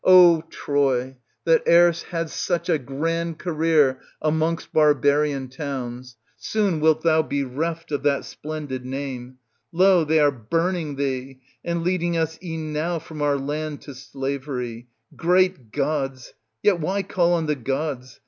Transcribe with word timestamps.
O 0.03 0.41
Troy, 0.49 1.15
that 1.45 1.61
erst 1.67 2.05
hadst 2.05 2.35
such 2.43 2.69
a 2.69 2.79
grand 2.79 3.37
career 3.37 3.99
amongst 4.19 4.73
barbarian 4.73 5.47
towns, 5.47 6.17
soon 6.35 6.79
wilt 6.79 7.03
thou 7.03 7.21
be 7.21 7.43
reft 7.43 7.91
of 7.91 8.01
that 8.01 8.25
splendid 8.25 8.83
name. 8.83 9.37
Lo! 9.71 10.03
they 10.03 10.19
are 10.19 10.31
burning 10.31 10.95
thee, 10.95 11.39
and 11.63 11.83
leading 11.83 12.17
us 12.17 12.39
e'en 12.41 12.73
now 12.73 12.97
from 12.97 13.21
our 13.21 13.37
land 13.37 13.79
to 13.81 13.93
slavery. 13.93 14.87
Great 15.15 15.71
gods! 15.71 16.33
Yet 16.63 16.79
why 16.79 17.03
call 17.03 17.33
on 17.33 17.45
the 17.45 17.53
gods 17.53 18.19